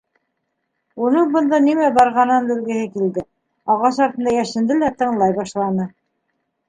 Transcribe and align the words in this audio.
Уның 1.07 1.27
бында 1.35 1.59
нимә 1.65 1.91
барғанын 1.99 2.49
белгеһе 2.53 2.87
килде, 2.95 3.25
—ағас 3.75 4.01
артына 4.07 4.35
йәшенде 4.39 4.79
лә 4.81 4.91
тыңлай 5.03 5.37
башланы. 5.43 5.87